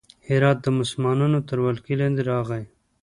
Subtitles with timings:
[0.27, 2.63] هرات د مسلمانانو تر ولکې لاندې راغی.